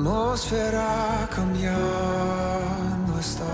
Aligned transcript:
atmósfera 0.00 1.28
cambiando 1.34 3.18
está. 3.18 3.44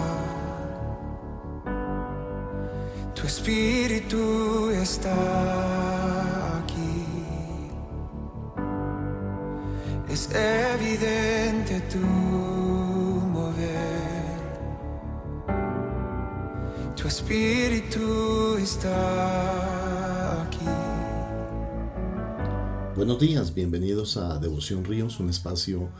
Tu 3.14 3.26
espíritu 3.26 4.70
está 4.70 5.12
aquí. 6.58 7.04
Es 10.08 10.28
evidente 10.32 11.80
tu 11.92 11.98
mover. 13.36 14.36
Tu 16.94 17.08
espíritu 17.08 18.56
está 18.58 20.42
aquí. 20.42 20.68
Buenos 22.94 23.18
días, 23.18 23.52
bienvenidos 23.52 24.16
a 24.16 24.38
Devoción 24.38 24.84
Ríos, 24.84 25.18
un 25.18 25.28
espacio 25.28 25.90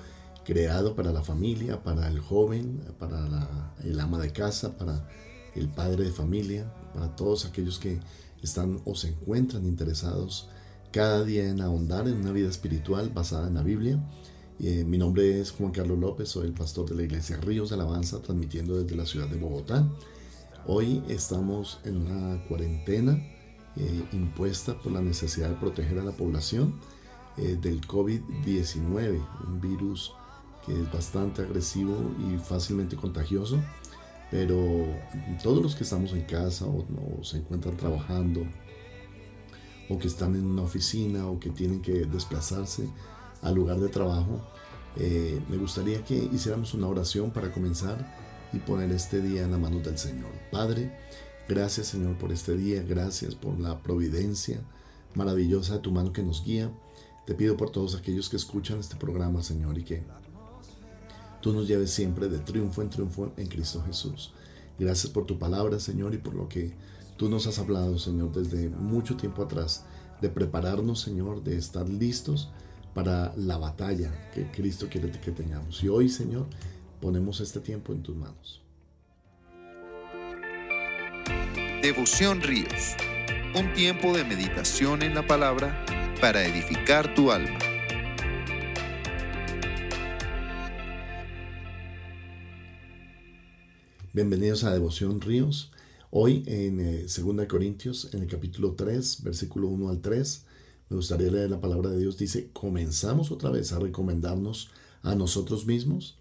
creado 0.47 0.95
para 0.95 1.13
la 1.13 1.23
familia, 1.23 1.83
para 1.83 2.07
el 2.07 2.21
joven, 2.21 2.81
para 3.01 3.29
la, 3.29 3.75
el 3.83 3.99
ama 3.99 4.19
de 4.19 4.33
casa, 4.33 4.79
para 4.79 5.09
el 5.57 5.69
padre 5.69 6.05
de 6.05 6.13
familia, 6.13 6.73
para 6.95 7.17
todos 7.17 7.45
aquellos 7.45 7.81
que 7.81 7.99
están 8.43 8.81
o 8.85 8.95
se 8.95 9.09
encuentran 9.09 9.67
interesados 9.67 10.49
cada 10.93 11.25
día 11.25 11.49
en 11.49 11.61
ahondar 11.61 12.07
en 12.07 12.21
una 12.21 12.31
vida 12.31 12.49
espiritual 12.49 13.11
basada 13.11 13.49
en 13.49 13.55
la 13.55 13.63
Biblia. 13.63 13.99
Eh, 14.61 14.85
mi 14.85 14.99
nombre 14.99 15.41
es 15.41 15.51
Juan 15.51 15.73
Carlos 15.73 15.99
López, 15.99 16.29
soy 16.29 16.47
el 16.47 16.55
pastor 16.55 16.89
de 16.89 16.95
la 16.95 17.03
iglesia 17.03 17.39
Ríos 17.39 17.71
de 17.71 17.75
Alabanza, 17.75 18.23
transmitiendo 18.23 18.81
desde 18.81 18.97
la 18.97 19.05
ciudad 19.05 19.29
de 19.29 19.37
Bogotá. 19.37 19.87
Hoy 20.69 21.03
estamos 21.09 21.81
en 21.85 21.97
una 21.97 22.43
cuarentena 22.45 23.15
eh, 23.77 24.05
impuesta 24.13 24.79
por 24.81 24.93
la 24.93 25.03
necesidad 25.03 25.51
de 25.51 25.57
proteger 25.57 25.99
a 25.99 26.05
la 26.05 26.13
población 26.13 26.81
eh, 27.37 27.59
del 27.61 27.81
COVID-19, 27.83 29.27
un 29.49 29.61
virus 29.61 30.13
que 30.67 30.73
es 30.73 30.93
bastante 30.93 31.43
agresivo 31.43 31.97
y 32.29 32.39
fácilmente 32.39 32.97
contagioso, 32.97 33.59
pero 34.31 34.87
todos 35.43 35.63
los 35.63 35.75
que 35.75 35.85
estamos 35.85 36.13
en 36.13 36.23
casa 36.23 36.67
o, 36.67 36.85
se 37.23 37.39
encuentran 37.39 37.77
trabajando 37.77 38.43
o 39.89 39.99
que 39.99 40.09
están 40.09 40.35
en 40.35 40.45
una 40.45 40.63
oficina 40.63 41.29
o 41.29 41.39
que 41.39 41.51
tienen 41.51 41.81
que 41.81 42.07
desplazarse 42.07 42.89
al 43.43 43.55
lugar 43.55 43.79
de 43.79 43.89
trabajo, 43.89 44.41
eh, 44.97 45.41
me 45.49 45.57
gustaría 45.57 46.05
que 46.05 46.17
hiciéramos 46.17 46.75
una 46.75 46.89
oración 46.89 47.31
para 47.31 47.53
comenzar 47.53 48.15
y 48.53 48.59
poner 48.59 48.91
este 48.91 49.21
día 49.21 49.45
en 49.45 49.53
la 49.53 49.59
mano 49.59 49.79
del 49.81 49.97
Señor. 49.97 50.31
Padre, 50.51 50.91
Gracias 51.49 51.87
Señor 51.87 52.19
por 52.19 52.33
este 52.33 52.57
día, 52.57 52.83
gracias 52.83 53.37
por 53.37 53.61
la 53.61 53.81
providencia 53.81 54.61
maravillosa 55.15 55.75
de 55.75 55.79
tu 55.79 55.93
mano 55.93 56.13
que 56.13 56.25
nos 56.25 56.45
guía. 56.45 56.73
Te 57.25 57.35
pido 57.35 57.57
por 57.57 57.71
todos 57.71 57.95
aquellos 57.95 58.29
que 58.29 58.37
escuchan 58.37 58.81
este 58.81 58.97
programa, 58.97 59.45
Señor, 59.45 59.79
y 59.79 59.85
que 59.85 60.03
tú 61.47 61.53
nos 61.53 61.69
lleves 61.69 61.93
siempre 61.93 62.29
de 62.29 62.41
triunfo 62.41 62.83
en 62.83 62.91
triunfo 62.91 63.33
en 63.37 63.47
Cristo 63.47 63.81
Jesús. 63.87 64.33
Gracias 64.81 65.13
por 65.13 65.27
tu 65.27 65.39
palabra, 65.39 65.79
Señor, 65.79 66.13
y 66.13 66.19
por 66.19 66.35
lo 66.35 66.49
que 66.49 66.73
tú 67.17 67.29
nos 67.29 67.47
has 67.47 67.61
hablado, 67.61 68.01
Señor, 68.01 68.33
desde 68.33 68.69
mucho 68.69 69.15
tiempo 69.15 69.45
atrás, 69.45 69.85
de 70.21 70.29
prepararnos, 70.29 71.03
Señor, 71.03 71.45
de 71.45 71.57
estar 71.57 71.89
listos 71.89 72.51
para 72.95 73.33
la 73.37 73.59
batalla 73.59 74.29
que 74.35 74.51
Cristo 74.51 74.89
quiere 74.91 75.09
que 75.13 75.31
tengamos. 75.31 75.85
Y 75.85 75.89
hoy, 75.89 76.09
Señor, 76.09 76.49
ponemos 77.01 77.41
este 77.41 77.61
tiempo 77.61 77.93
en 77.93 78.03
tus 78.03 78.17
manos. 78.17 78.61
Devoción 81.81 82.43
Ríos, 82.43 82.97
un 83.55 83.73
tiempo 83.73 84.13
de 84.17 84.25
meditación 84.25 85.01
en 85.03 85.15
la 85.15 85.25
palabra 85.25 85.87
para 86.21 86.45
edificar 86.45 87.15
tu 87.15 87.31
alma. 87.31 87.76
Bienvenidos 94.17 94.65
a 94.65 94.73
Devoción 94.73 95.21
Ríos. 95.21 95.71
Hoy 96.11 96.43
en 96.47 97.03
2 97.03 97.19
eh, 97.19 97.47
Corintios, 97.47 98.15
en 98.15 98.23
el 98.23 98.29
capítulo 98.29 98.73
3, 98.73 99.23
versículo 99.23 99.69
1 99.69 99.91
al 99.91 100.01
3, 100.01 100.47
me 100.89 100.97
gustaría 100.97 101.31
leer 101.31 101.51
la 101.51 101.61
palabra 101.61 101.91
de 101.91 101.99
Dios. 101.99 102.17
Dice, 102.17 102.49
¿comenzamos 102.55 103.31
otra 103.31 103.51
vez 103.51 103.75
a 103.75 103.79
recomendarnos 103.79 104.71
a 105.03 105.15
nosotros 105.15 105.67
mismos? 105.67 106.17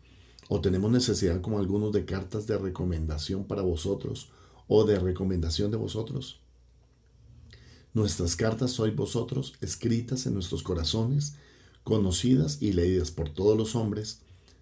¿O 0.49 0.59
tenemos 0.59 0.91
necesidad 0.91 1.39
como 1.39 1.57
algunos 1.57 1.93
de 1.93 2.03
cartas 2.03 2.47
de 2.47 2.57
recomendación 2.57 3.45
para 3.45 3.61
vosotros? 3.61 4.29
o 4.67 4.83
de 4.83 4.99
recomendación 4.99 5.71
de 5.71 5.77
vosotros. 5.77 6.41
Nuestras 7.93 8.35
cartas 8.35 8.71
sois 8.71 8.93
vosotros, 8.93 9.53
escritas 9.61 10.25
en 10.25 10.33
nuestros 10.33 10.63
corazones, 10.63 11.35
conocidas 11.85 12.61
y 12.61 12.73
leídas 12.73 13.11
por 13.11 13.29
todos 13.29 13.57
los 13.57 13.73
hombres, 13.73 14.19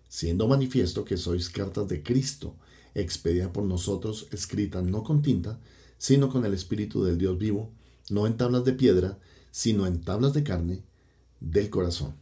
siendo 0.07 0.47
manifiesto 0.47 1.03
que 1.03 1.17
sois 1.17 1.49
cartas 1.49 1.87
de 1.87 2.03
Cristo, 2.03 2.55
expedida 2.95 3.51
por 3.51 3.63
nosotros, 3.63 4.27
escritas 4.31 4.83
no 4.83 5.03
con 5.03 5.21
tinta, 5.21 5.59
sino 5.97 6.29
con 6.29 6.45
el 6.45 6.53
Espíritu 6.53 7.03
del 7.03 7.17
Dios 7.17 7.37
vivo, 7.37 7.71
no 8.09 8.27
en 8.27 8.37
tablas 8.37 8.65
de 8.65 8.73
piedra, 8.73 9.19
sino 9.51 9.87
en 9.87 10.01
tablas 10.01 10.33
de 10.33 10.43
carne 10.43 10.83
del 11.39 11.69
corazón. 11.69 12.15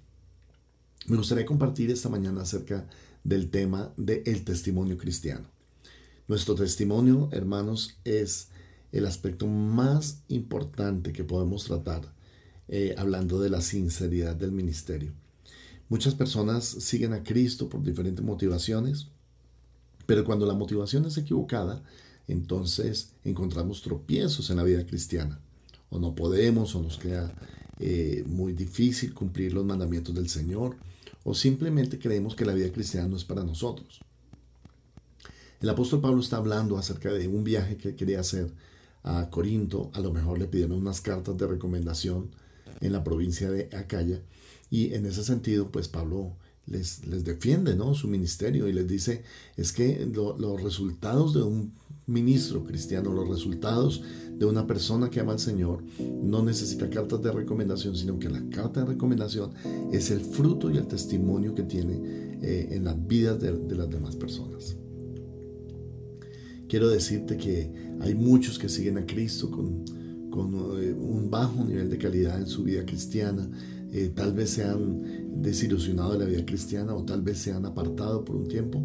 Me 1.07 1.17
gustaría 1.17 1.45
compartir 1.45 1.89
esta 1.89 2.09
mañana 2.09 2.41
acerca 2.41 2.87
del 3.23 3.49
tema 3.49 3.91
del 3.97 4.21
el 4.25 4.43
testimonio 4.43 4.97
cristiano. 4.97 5.47
Nuestro 6.27 6.55
testimonio, 6.55 7.29
hermanos, 7.31 7.97
es 8.03 8.49
el 8.91 9.05
aspecto 9.05 9.47
más 9.47 10.21
importante 10.27 11.13
que 11.13 11.23
podemos 11.23 11.63
tratar 11.63 12.13
eh, 12.67 12.95
hablando 12.97 13.39
de 13.39 13.49
la 13.49 13.61
sinceridad 13.61 14.35
del 14.35 14.51
ministerio. 14.51 15.11
Muchas 15.89 16.15
personas 16.15 16.63
siguen 16.63 17.13
a 17.13 17.23
Cristo 17.23 17.67
por 17.67 17.83
diferentes 17.83 18.23
motivaciones, 18.23 19.07
pero 20.11 20.25
cuando 20.25 20.45
la 20.45 20.53
motivación 20.53 21.05
es 21.05 21.17
equivocada, 21.17 21.81
entonces 22.27 23.13
encontramos 23.23 23.81
tropiezos 23.81 24.49
en 24.49 24.57
la 24.57 24.63
vida 24.63 24.85
cristiana. 24.85 25.39
O 25.89 25.99
no 25.99 26.15
podemos, 26.15 26.75
o 26.75 26.81
nos 26.81 26.97
queda 26.97 27.33
eh, 27.79 28.25
muy 28.27 28.51
difícil 28.51 29.13
cumplir 29.13 29.53
los 29.53 29.63
mandamientos 29.63 30.13
del 30.13 30.27
Señor, 30.27 30.75
o 31.23 31.33
simplemente 31.33 31.97
creemos 31.97 32.35
que 32.35 32.43
la 32.43 32.53
vida 32.53 32.73
cristiana 32.73 33.07
no 33.07 33.15
es 33.15 33.23
para 33.23 33.45
nosotros. 33.45 34.01
El 35.61 35.69
apóstol 35.69 36.01
Pablo 36.01 36.19
está 36.19 36.35
hablando 36.35 36.77
acerca 36.77 37.13
de 37.13 37.29
un 37.29 37.45
viaje 37.45 37.77
que 37.77 37.95
quería 37.95 38.19
hacer 38.19 38.51
a 39.03 39.29
Corinto. 39.29 39.91
A 39.93 40.01
lo 40.01 40.11
mejor 40.11 40.39
le 40.39 40.47
pidieron 40.47 40.77
unas 40.77 40.99
cartas 40.99 41.37
de 41.37 41.47
recomendación 41.47 42.31
en 42.81 42.91
la 42.91 43.05
provincia 43.05 43.49
de 43.49 43.69
Acaya. 43.73 44.21
Y 44.69 44.93
en 44.93 45.05
ese 45.05 45.23
sentido, 45.23 45.71
pues 45.71 45.87
Pablo 45.87 46.35
les, 46.67 47.05
les 47.07 47.23
defiende 47.23 47.75
¿no? 47.75 47.93
su 47.93 48.07
ministerio 48.07 48.67
y 48.67 48.73
les 48.73 48.87
dice, 48.87 49.23
es 49.57 49.71
que 49.71 50.09
los 50.13 50.61
resultados 50.61 51.33
de 51.33 51.43
un 51.43 51.73
ministro 52.07 52.63
cristiano, 52.63 53.11
los 53.11 53.27
resultados 53.27 54.03
de 54.37 54.45
una 54.45 54.65
persona 54.67 55.09
que 55.09 55.19
ama 55.19 55.33
al 55.33 55.39
Señor, 55.39 55.83
no 56.21 56.43
necesita 56.43 56.89
cartas 56.89 57.21
de 57.21 57.31
recomendación, 57.31 57.95
sino 57.95 58.19
que 58.19 58.29
la 58.29 58.41
carta 58.49 58.81
de 58.81 58.87
recomendación 58.87 59.51
es 59.91 60.11
el 60.11 60.21
fruto 60.21 60.71
y 60.71 60.77
el 60.77 60.87
testimonio 60.87 61.53
que 61.53 61.63
tiene 61.63 62.39
eh, 62.41 62.69
en 62.71 62.83
las 62.83 63.07
vidas 63.07 63.39
de 63.39 63.75
las 63.75 63.89
demás 63.89 64.15
personas. 64.15 64.77
Quiero 66.71 66.87
decirte 66.87 67.35
que 67.35 67.69
hay 67.99 68.15
muchos 68.15 68.57
que 68.57 68.69
siguen 68.69 68.97
a 68.97 69.05
Cristo 69.05 69.51
con, 69.51 69.83
eh, 70.79 70.93
un 70.93 71.29
bajo 71.29 71.65
nivel 71.65 71.89
de 71.89 71.97
calidad 71.97 72.39
en 72.39 72.47
su 72.47 72.63
vida 72.63 72.85
cristiana. 72.85 73.49
Eh, 73.91 74.11
tal 74.15 74.33
vez 74.33 74.51
se 74.51 74.63
han 74.63 75.41
desilusionado 75.41 76.13
de 76.13 76.19
la 76.19 76.25
vida 76.25 76.45
cristiana 76.45 76.93
o 76.95 77.03
tal 77.03 77.21
vez 77.21 77.39
se 77.39 77.51
han 77.51 77.65
apartado 77.65 78.23
por 78.23 78.35
un 78.35 78.47
tiempo. 78.47 78.81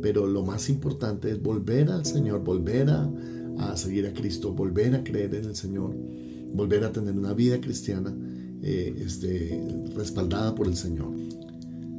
Pero 0.00 0.26
lo 0.26 0.44
más 0.44 0.68
importante 0.68 1.30
es 1.30 1.42
volver 1.42 1.90
al 1.90 2.06
Señor, 2.06 2.44
volver 2.44 2.88
a, 2.90 3.76
seguir 3.76 4.06
a 4.06 4.12
Cristo, 4.12 4.52
volver 4.52 4.94
a 4.94 5.02
creer 5.02 5.34
en 5.34 5.44
el 5.46 5.56
Señor, 5.56 5.94
volver 6.54 6.84
a 6.84 6.92
tener 6.92 7.16
una 7.16 7.34
vida 7.34 7.60
cristiana 7.60 8.16
eh, 8.62 8.94
este, 9.04 9.60
respaldada 9.94 10.54
por 10.54 10.66
el 10.66 10.76
Señor. 10.76 11.12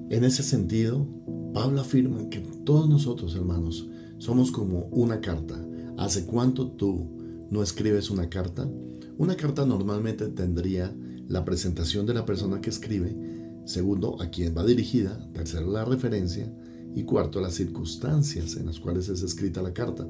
En 0.10 0.24
ese 0.24 0.42
sentido, 0.42 1.06
Pablo 1.54 1.82
afirma 1.82 2.30
que 2.30 2.40
todos 2.64 2.90
nosotros, 2.90 3.36
hermanos, 3.36 3.88
somos 4.18 4.52
como 4.52 4.86
una 4.92 5.20
carta. 5.22 5.60
¿Hace 5.98 6.26
cuánto 6.26 6.72
tú 6.72 7.08
no 7.52 7.62
escribes 7.62 8.10
una 8.10 8.30
carta? 8.30 8.70
Una 9.18 9.36
carta 9.36 9.66
normalmente 9.66 10.28
tendría 10.28 10.96
la 11.30 11.46
presentación 11.46 12.06
de 12.08 12.16
la 12.16 12.26
persona 12.26 12.60
que 12.60 12.72
escribe, 12.72 13.16
segundo, 13.64 14.20
a 14.20 14.30
quién 14.32 14.58
va 14.58 14.66
dirigida, 14.66 15.30
tercero, 15.32 15.72
la 15.72 15.86
referencia 15.86 16.52
y 16.96 17.04
cuarto, 17.04 17.40
las 17.40 17.54
circunstancias 17.54 18.58
en 18.58 18.66
las 18.66 18.80
cuales 18.80 19.10
es 19.10 19.22
escrita 19.22 19.62
la 19.62 19.72
carta. 19.72 20.08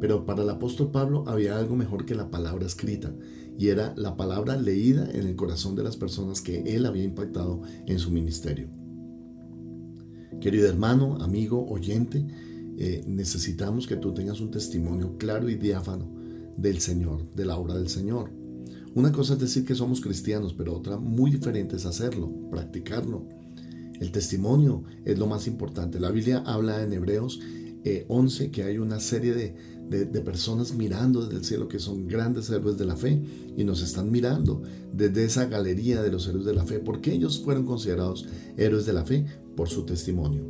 Pero 0.00 0.24
para 0.24 0.44
el 0.44 0.50
apóstol 0.50 0.92
Pablo 0.92 1.24
había 1.26 1.58
algo 1.58 1.74
mejor 1.74 2.06
que 2.06 2.14
la 2.14 2.30
palabra 2.30 2.64
escrita, 2.64 3.12
y 3.58 3.68
era 3.68 3.92
la 3.96 4.16
palabra 4.16 4.56
leída 4.56 5.10
en 5.12 5.26
el 5.26 5.34
corazón 5.34 5.74
de 5.74 5.82
las 5.82 5.96
personas 5.96 6.40
que 6.40 6.60
él 6.60 6.86
había 6.86 7.04
impactado 7.04 7.60
en 7.86 7.98
su 7.98 8.12
ministerio. 8.12 8.68
Querido 10.40 10.68
hermano, 10.68 11.16
amigo, 11.20 11.68
oyente, 11.68 12.24
eh, 12.78 13.04
necesitamos 13.06 13.88
que 13.88 13.96
tú 13.96 14.14
tengas 14.14 14.40
un 14.40 14.50
testimonio 14.50 15.18
claro 15.18 15.48
y 15.50 15.56
diáfano 15.56 16.08
del 16.56 16.80
Señor, 16.80 17.34
de 17.34 17.46
la 17.46 17.56
obra 17.56 17.74
del 17.74 17.88
Señor. 17.88 18.41
Una 18.94 19.12
cosa 19.12 19.34
es 19.34 19.40
decir 19.40 19.64
que 19.64 19.74
somos 19.74 20.00
cristianos, 20.00 20.54
pero 20.54 20.76
otra 20.76 20.98
muy 20.98 21.30
diferente 21.30 21.76
es 21.76 21.86
hacerlo, 21.86 22.30
practicarlo. 22.50 23.26
El 24.00 24.10
testimonio 24.12 24.84
es 25.04 25.18
lo 25.18 25.26
más 25.26 25.46
importante. 25.46 26.00
La 26.00 26.10
Biblia 26.10 26.42
habla 26.44 26.82
en 26.82 26.92
Hebreos 26.92 27.40
11 28.08 28.50
que 28.50 28.62
hay 28.64 28.78
una 28.78 29.00
serie 29.00 29.34
de, 29.34 29.54
de, 29.88 30.20
personas 30.20 30.72
mirando 30.74 31.22
desde 31.22 31.36
el 31.36 31.44
cielo 31.44 31.68
que 31.68 31.78
son 31.78 32.06
grandes 32.06 32.48
héroes 32.50 32.78
de 32.78 32.84
la 32.84 32.96
fe 32.96 33.22
y 33.56 33.64
nos 33.64 33.82
están 33.82 34.10
mirando 34.10 34.62
desde 34.92 35.24
esa 35.24 35.46
galería 35.46 36.02
de 36.02 36.10
los 36.10 36.26
héroes 36.28 36.44
de 36.44 36.54
la 36.54 36.64
fe, 36.64 36.78
porque 36.78 37.12
ellos 37.12 37.42
fueron 37.42 37.66
considerados 37.66 38.26
héroes 38.56 38.86
de 38.86 38.92
la 38.92 39.04
fe 39.04 39.26
por 39.56 39.68
su 39.68 39.84
testimonio. 39.84 40.44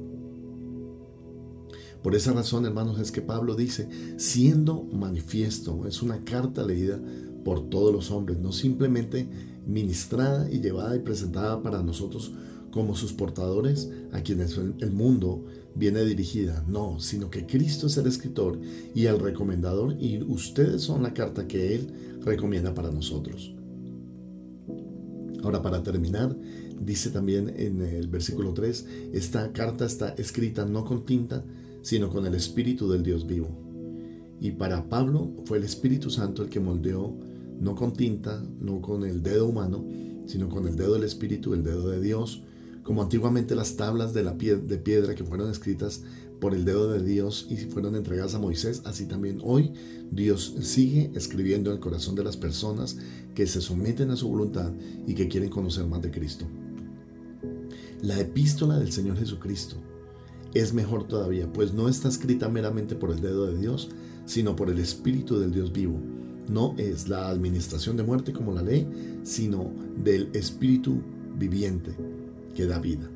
Por 2.03 2.17
esa 2.17 2.33
razón, 2.33 2.67
hermanos, 2.67 2.99
es 2.99 3.13
que 3.13 3.23
Pablo 3.23 3.55
dice, 3.55 3.89
siendo 4.17 4.83
manifiesto, 4.85 5.87
es 5.87 6.03
una 6.03 6.25
carta 6.25 6.65
leída 6.65 7.01
por 7.45 7.69
todos 7.69 7.93
los 7.93 8.11
hombres, 8.11 8.39
no 8.39 8.53
simplemente 8.53 9.29
ministrada 9.67 10.51
y 10.51 10.61
llevada 10.61 10.97
y 10.97 11.01
presentada 11.01 11.63
para 11.63 11.83
nosotros 11.83 12.33
como 12.71 12.95
sus 12.95 13.13
portadores 13.13 13.91
a 14.13 14.23
quienes 14.23 14.57
el 14.57 14.93
mundo 14.93 15.45
viene 15.75 16.05
dirigida, 16.05 16.65
no, 16.69 17.01
sino 17.01 17.31
que 17.31 17.47
Cristo 17.47 17.87
es 17.87 17.97
el 17.97 18.07
escritor 18.07 18.59
y 18.95 19.07
el 19.07 19.19
recomendador 19.19 19.97
y 20.01 20.23
ustedes 20.23 20.83
son 20.83 21.03
la 21.03 21.15
carta 21.15 21.47
que 21.47 21.75
Él 21.75 22.19
recomienda 22.25 22.75
para 22.75 22.91
nosotros. 22.91 23.55
Ahora, 25.43 25.61
para 25.61 25.83
terminar, 25.83 26.37
dice 26.81 27.11
también 27.11 27.53
en 27.57 27.83
el 27.83 28.09
versículo 28.09 28.53
3, 28.55 28.87
esta 29.13 29.53
carta 29.53 29.85
está 29.85 30.11
escrita 30.11 30.65
no 30.65 30.85
con 30.85 31.05
tinta, 31.05 31.45
sino 31.83 32.11
con 32.11 32.27
el 32.27 32.35
Espíritu 32.35 32.89
del 32.89 33.03
Dios 33.03 33.27
vivo. 33.27 33.49
Y 34.41 34.53
para 34.53 34.89
Pablo 34.89 35.33
fue 35.45 35.59
el 35.59 35.65
Espíritu 35.65 36.11
Santo 36.11 36.43
el 36.43 36.49
que 36.49 36.61
moldeó, 36.61 37.17
no 37.63 37.77
con 37.77 37.93
tinta, 37.93 38.43
no 38.61 38.83
con 38.83 39.05
el 39.05 39.23
dedo 39.23 39.47
humano, 39.47 39.85
sino 40.27 40.49
con 40.49 40.67
el 40.67 40.77
dedo 40.77 40.95
del 40.95 41.05
Espíritu, 41.05 41.55
el 41.55 41.63
dedo 41.63 41.89
de 41.89 42.01
Dios, 42.01 42.43
como 42.83 43.03
antiguamente 43.03 43.55
las 43.55 43.77
tablas 43.77 44.13
de, 44.13 44.25
la 44.25 44.37
piedra 44.37 45.15
que 45.15 45.23
fueron 45.23 45.49
escritas 45.49 46.03
por 46.41 46.55
el 46.55 46.65
dedo 46.65 46.91
de 46.91 47.05
Dios 47.05 47.47
y 47.49 47.57
fueron 47.57 47.95
entregadas 47.95 48.35
a 48.35 48.41
Moisés, 48.41 48.83
así 48.85 49.07
también 49.07 49.39
hoy 49.45 49.73
Dios 50.11 50.57
sigue 50.61 51.13
escribiendo 51.15 51.71
en 51.71 51.77
el 51.77 51.81
corazón 51.81 52.17
de 52.17 52.25
las 52.25 52.37
personas 52.37 52.99
que 53.33 53.47
se 53.47 53.61
someten 53.61 54.11
a 54.11 54.17
su 54.17 54.29
voluntad 54.29 54.73
y 55.07 55.15
que 55.15 55.29
quieren 55.29 55.49
conocer 55.49 55.87
más 55.87 56.03
de 56.03 56.11
Cristo. 56.11 56.47
La 58.03 58.19
epístola 58.19 58.81
del 58.81 58.91
Señor 58.91 59.19
Jesucristo 59.19 59.77
es 60.53 60.75
mejor 60.75 61.07
todavía, 61.07 61.53
pues 61.53 61.73
no 61.73 61.89
está 61.89 62.09
escrita 62.09 62.49
meramente 62.49 62.97
por 62.97 63.13
el 63.13 63.21
dedo 63.21 63.47
de 63.47 63.57
Dios, 63.57 63.91
sino 64.27 64.57
por 64.57 64.69
el 64.69 64.81
Espíritu 64.81 65.39
del 65.39 65.53
Dios 65.53 65.73
vivo. 65.73 66.01
No 66.53 66.75
es 66.77 67.09
la 67.09 67.31
administración 67.31 67.97
de 67.97 68.03
muerte 68.03 68.35
como 68.35 68.53
la 68.53 68.61
ley, 68.61 68.87
sino 69.23 69.73
del 70.05 70.29
Espíritu 70.35 71.01
viviente 71.39 71.97
que 72.55 72.67
da 72.67 72.79
vida. 72.79 73.09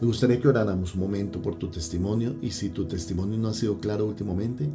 Me 0.00 0.06
gustaría 0.08 0.40
que 0.40 0.48
oráramos 0.48 0.94
un 0.94 1.00
momento 1.00 1.40
por 1.40 1.54
tu 1.54 1.68
testimonio 1.68 2.34
y 2.42 2.50
si 2.50 2.70
tu 2.70 2.86
testimonio 2.86 3.38
no 3.38 3.48
ha 3.48 3.54
sido 3.54 3.78
claro 3.78 4.04
últimamente, 4.06 4.68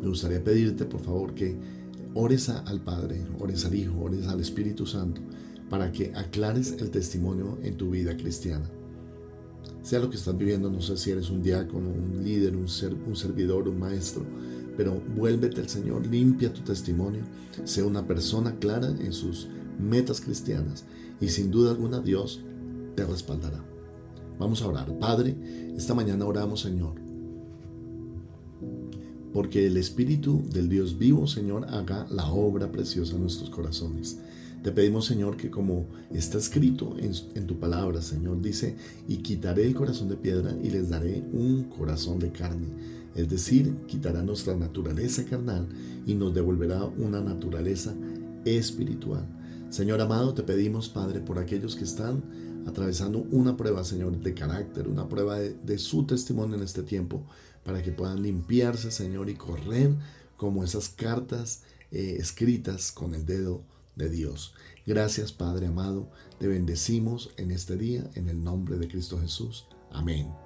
me 0.00 0.08
gustaría 0.08 0.42
pedirte 0.42 0.86
por 0.86 1.02
favor 1.02 1.34
que 1.34 1.54
ores 2.14 2.48
al 2.48 2.80
Padre, 2.80 3.20
ores 3.38 3.66
al 3.66 3.74
Hijo, 3.74 4.00
ores 4.00 4.26
al 4.26 4.40
Espíritu 4.40 4.86
Santo 4.86 5.20
para 5.68 5.92
que 5.92 6.12
aclares 6.14 6.76
el 6.78 6.90
testimonio 6.90 7.58
en 7.62 7.76
tu 7.76 7.90
vida 7.90 8.16
cristiana. 8.16 8.70
Sea 9.82 10.00
lo 10.00 10.08
que 10.08 10.16
estás 10.16 10.36
viviendo, 10.36 10.70
no 10.70 10.80
sé 10.80 10.96
si 10.96 11.10
eres 11.10 11.28
un 11.28 11.42
diácono, 11.42 11.90
un 11.90 12.24
líder, 12.24 12.56
un, 12.56 12.66
un 13.06 13.16
servidor, 13.16 13.68
un 13.68 13.78
maestro, 13.78 14.24
pero 14.76 15.00
vuélvete 15.16 15.60
al 15.60 15.68
Señor, 15.68 16.06
limpia 16.06 16.52
tu 16.52 16.62
testimonio, 16.62 17.22
sea 17.64 17.84
una 17.84 18.06
persona 18.06 18.56
clara 18.58 18.88
en 18.88 19.12
sus 19.12 19.48
metas 19.78 20.20
cristianas 20.20 20.84
y 21.20 21.28
sin 21.28 21.50
duda 21.50 21.70
alguna 21.70 22.00
Dios 22.00 22.42
te 22.94 23.04
respaldará. 23.04 23.62
Vamos 24.38 24.62
a 24.62 24.68
orar. 24.68 24.98
Padre, 24.98 25.36
esta 25.76 25.94
mañana 25.94 26.26
oramos, 26.26 26.60
Señor, 26.60 26.94
porque 29.32 29.66
el 29.66 29.76
Espíritu 29.76 30.42
del 30.52 30.68
Dios 30.68 30.98
vivo, 30.98 31.26
Señor, 31.26 31.66
haga 31.68 32.06
la 32.10 32.30
obra 32.30 32.70
preciosa 32.70 33.14
en 33.14 33.22
nuestros 33.22 33.50
corazones. 33.50 34.18
Te 34.62 34.72
pedimos, 34.72 35.04
Señor, 35.04 35.36
que 35.36 35.50
como 35.50 35.86
está 36.10 36.38
escrito 36.38 36.96
en, 36.98 37.12
en, 37.34 37.46
tu 37.46 37.58
palabra, 37.58 38.00
Señor, 38.00 38.40
dice, 38.40 38.76
y 39.06 39.18
quitaré 39.18 39.66
el 39.66 39.74
corazón 39.74 40.08
de 40.08 40.16
piedra 40.16 40.56
y 40.62 40.70
les 40.70 40.88
daré 40.88 41.22
un 41.32 41.64
corazón 41.64 42.18
de 42.18 42.32
carne. 42.32 42.68
Es 43.14 43.28
decir, 43.28 43.74
quitará 43.86 44.22
nuestra 44.22 44.56
naturaleza 44.56 45.24
carnal 45.24 45.68
y 46.06 46.14
nos 46.14 46.34
devolverá 46.34 46.84
una 46.84 47.20
naturaleza 47.20 47.94
espiritual. 48.44 49.26
Señor 49.70 50.00
amado, 50.00 50.34
te 50.34 50.42
pedimos, 50.42 50.88
Padre, 50.88 51.20
por 51.20 51.38
aquellos 51.38 51.76
que 51.76 51.84
están 51.84 52.22
atravesando 52.66 53.26
una 53.30 53.56
prueba, 53.56 53.84
Señor, 53.84 54.18
de 54.18 54.34
carácter, 54.34 54.88
una 54.88 55.08
prueba 55.08 55.38
de, 55.38 55.78
su 55.78 56.06
testimonio 56.06 56.56
en 56.56 56.62
este 56.62 56.82
tiempo, 56.82 57.24
para 57.64 57.82
que 57.82 57.92
puedan 57.92 58.22
limpiarse, 58.22 58.90
Señor, 58.90 59.30
y 59.30 59.34
correr 59.34 59.94
como 60.36 60.64
esas 60.64 60.88
cartas 60.88 61.62
eh, 61.90 62.16
escritas 62.18 62.92
con 62.92 63.14
el 63.14 63.24
dedo 63.26 63.62
de 63.96 64.10
Dios. 64.10 64.54
Gracias, 64.86 65.32
Padre 65.32 65.66
amado, 65.66 66.08
te 66.38 66.46
bendecimos 66.46 67.30
en 67.36 67.50
este 67.50 67.76
día, 67.76 68.10
en 68.14 68.28
el 68.28 68.42
nombre 68.42 68.76
de 68.76 68.88
Cristo 68.88 69.18
Jesús. 69.18 69.66
Amén. 69.90 70.43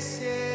esquecer. 0.00 0.49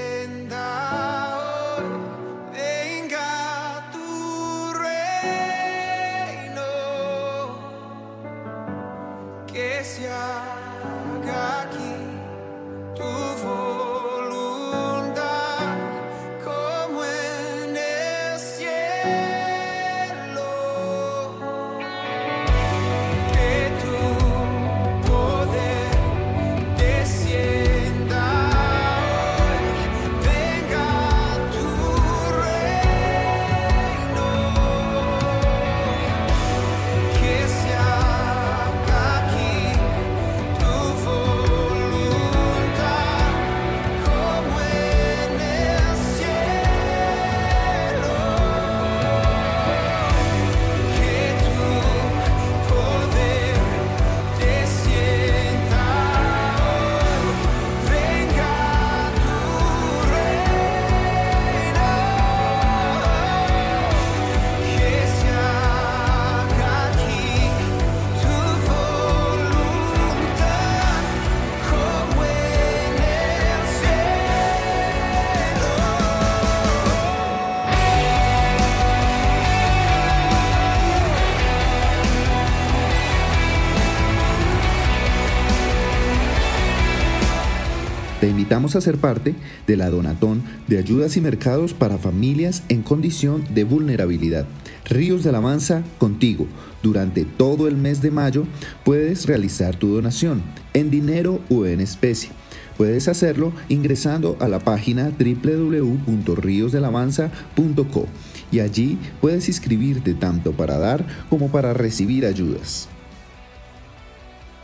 Te 88.25 88.31
invitamos 88.31 88.75
a 88.75 88.81
ser 88.81 88.97
parte 88.97 89.35
de 89.67 89.77
la 89.77 89.91
Donatón 89.91 90.41
de 90.67 90.79
Ayudas 90.79 91.15
y 91.15 91.21
Mercados 91.21 91.75
para 91.75 91.99
Familias 91.99 92.63
en 92.69 92.81
Condición 92.81 93.43
de 93.53 93.65
Vulnerabilidad. 93.65 94.47
Ríos 94.85 95.23
de 95.23 95.29
Alabanza 95.29 95.83
contigo. 95.99 96.47
Durante 96.81 97.23
todo 97.23 97.67
el 97.67 97.77
mes 97.77 98.01
de 98.01 98.09
mayo 98.09 98.47
puedes 98.83 99.27
realizar 99.27 99.75
tu 99.75 99.89
donación 99.89 100.41
en 100.73 100.89
dinero 100.89 101.39
o 101.51 101.67
en 101.67 101.81
especie. 101.81 102.31
Puedes 102.77 103.07
hacerlo 103.07 103.53
ingresando 103.69 104.37
a 104.39 104.47
la 104.47 104.57
página 104.57 105.11
www.riosdelavanza.co 105.11 108.07
y 108.51 108.59
allí 108.59 108.97
puedes 109.21 109.47
inscribirte 109.49 110.15
tanto 110.15 110.51
para 110.51 110.79
dar 110.79 111.05
como 111.29 111.51
para 111.51 111.75
recibir 111.75 112.25
ayudas. 112.25 112.89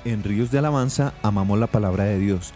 En 0.04 0.24
Ríos 0.24 0.50
de 0.50 0.58
Alabanza 0.58 1.14
amamos 1.22 1.60
la 1.60 1.68
palabra 1.68 2.06
de 2.06 2.18
Dios 2.18 2.56